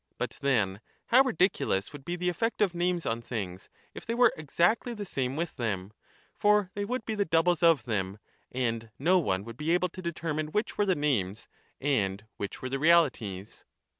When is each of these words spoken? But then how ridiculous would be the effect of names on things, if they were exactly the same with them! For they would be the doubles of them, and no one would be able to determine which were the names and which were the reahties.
But 0.17 0.31
then 0.41 0.81
how 1.05 1.21
ridiculous 1.21 1.93
would 1.93 2.03
be 2.03 2.15
the 2.15 2.27
effect 2.29 2.59
of 2.63 2.73
names 2.73 3.05
on 3.05 3.21
things, 3.21 3.69
if 3.93 4.03
they 4.03 4.15
were 4.15 4.33
exactly 4.35 4.95
the 4.95 5.05
same 5.05 5.35
with 5.35 5.57
them! 5.57 5.93
For 6.33 6.71
they 6.73 6.85
would 6.85 7.05
be 7.05 7.13
the 7.13 7.23
doubles 7.23 7.61
of 7.61 7.83
them, 7.85 8.17
and 8.51 8.89
no 8.97 9.19
one 9.19 9.43
would 9.43 9.57
be 9.57 9.69
able 9.75 9.89
to 9.89 10.01
determine 10.01 10.47
which 10.47 10.75
were 10.75 10.87
the 10.87 10.95
names 10.95 11.47
and 11.79 12.25
which 12.37 12.63
were 12.63 12.69
the 12.69 12.79
reahties. 12.79 13.63